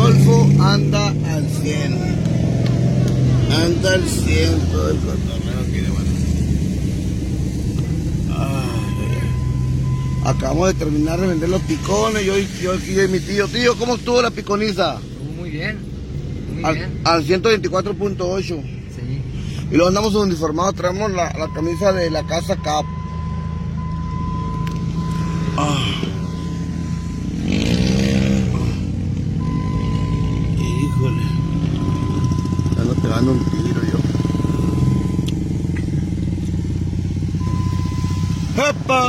Golfo 0.00 0.48
anda 0.62 1.08
al 1.08 1.46
100. 1.46 1.92
Anda 3.52 3.92
al 3.92 4.08
100 4.08 4.60
todo 4.72 4.90
el 4.92 4.96
cotorreo 4.96 5.60
aquí 5.60 5.80
de 5.80 5.90
Acabamos 10.24 10.68
de 10.68 10.74
terminar 10.74 11.20
de 11.20 11.26
vender 11.26 11.50
los 11.50 11.60
picones. 11.62 12.24
Yo, 12.24 12.32
yo 12.62 12.72
aquí 12.72 12.92
de 12.92 13.08
mi 13.08 13.20
tío. 13.20 13.46
Tío, 13.48 13.76
¿cómo 13.76 13.96
estuvo 13.96 14.22
la 14.22 14.30
piconiza? 14.30 14.94
Estuvo 14.94 15.32
muy 15.38 15.50
bien. 15.50 15.78
Muy 16.54 16.64
Al, 16.64 16.74
bien. 16.76 17.00
al 17.04 17.26
124.8. 17.26 18.42
Sí. 18.42 18.56
Y 19.70 19.74
luego 19.74 19.88
andamos 19.88 20.14
uniformados, 20.14 20.76
traemos 20.76 21.10
la, 21.12 21.30
la 21.38 21.52
camisa 21.52 21.92
de 21.92 22.08
la 22.10 22.26
casa 22.26 22.56
Cap. 22.56 22.86
Ah. 25.58 25.76
Ya 33.20 33.26
ando 33.26 33.32
pegando 33.32 33.32
un 33.32 33.38
tiro 33.50 33.82
yo. 33.82 33.98
¡Epa! 38.62 39.00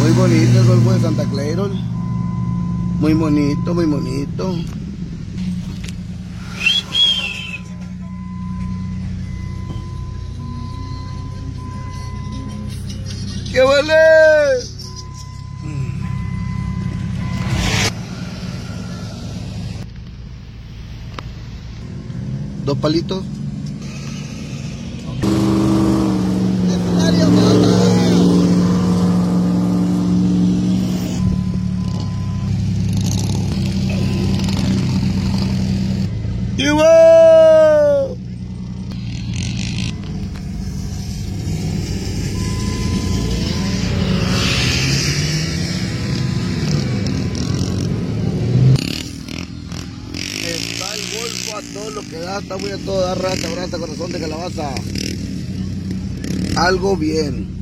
Muy 0.00 0.12
bonito 0.12 0.60
el 0.60 0.66
golfo 0.66 0.92
de 0.92 1.00
Santa 1.00 1.24
Clara. 1.26 1.68
Muy 3.00 3.14
bonito, 3.14 3.74
muy 3.74 3.86
bonito. 3.86 4.56
¡Qué 13.52 13.60
vale! 13.60 14.67
Dos 22.68 22.76
palitos. 22.76 23.24
¡Igual! 36.58 38.18
Está 50.44 50.94
el 50.96 51.18
golfo 51.18 51.47
todo 51.62 51.90
lo 51.90 52.02
que 52.02 52.18
da, 52.18 52.38
está 52.38 52.56
muy 52.56 52.70
a 52.70 52.76
todo, 52.78 53.00
da 53.00 53.14
raza, 53.14 53.48
brasa, 53.50 53.78
corazón 53.78 54.12
de 54.12 54.20
calabaza. 54.20 54.74
Algo 56.56 56.96
bien. 56.96 57.58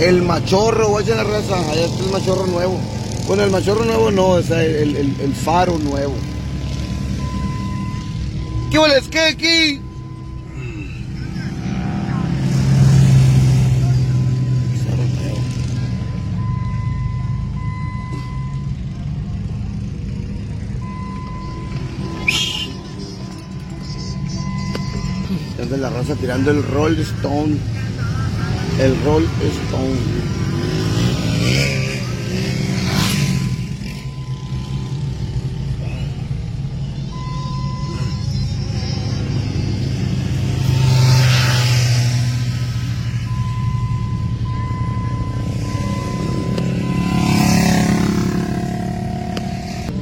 El 0.00 0.22
machorro, 0.22 0.88
voy 0.88 1.02
a 1.02 1.06
echar 1.06 1.16
la 1.16 1.24
raza, 1.24 1.70
allá 1.70 1.86
está 1.86 2.04
el 2.04 2.10
machorro 2.10 2.46
nuevo. 2.46 2.78
Bueno, 3.26 3.44
el 3.44 3.50
machorro 3.50 3.84
nuevo 3.84 4.10
no, 4.10 4.28
o 4.28 4.42
sea, 4.42 4.62
el, 4.62 5.34
faro 5.34 5.78
nuevo. 5.78 6.14
¿Qué 8.70 8.78
hueles? 8.78 9.08
¿Qué 9.08 9.20
aquí? 9.20 9.80
Es 25.58 25.70
de 25.70 25.78
la 25.78 25.90
raza 25.90 26.14
tirando 26.16 26.50
el 26.50 26.62
roll 26.62 26.98
stone. 26.98 27.56
El 28.80 28.96
roll 29.04 29.24
stone. 29.24 30.24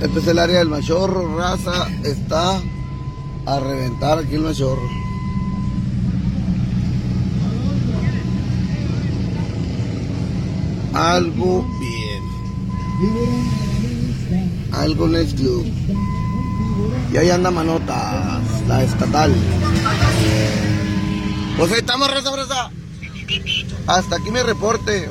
Este 0.02 0.18
es 0.18 0.26
el 0.26 0.38
área 0.38 0.58
del 0.58 0.68
machorro, 0.68 1.38
raza. 1.38 1.88
Está 2.02 2.60
a 3.46 3.60
reventar 3.60 4.18
aquí 4.18 4.34
el 4.34 4.42
machorro. 4.42 5.11
Algo 11.02 11.66
bien. 11.80 12.22
Algo 14.70 15.08
Next 15.08 15.36
Club. 15.36 15.66
Y 17.12 17.16
ahí 17.16 17.28
anda 17.28 17.50
Manotas, 17.50 18.40
la 18.68 18.84
estatal. 18.84 19.34
Pues 21.58 21.72
ahí 21.72 21.78
estamos, 21.80 22.08
raza, 22.08 22.36
raza. 22.36 22.70
Hasta 23.88 24.14
aquí 24.16 24.30
mi 24.30 24.42
reporte. 24.42 25.10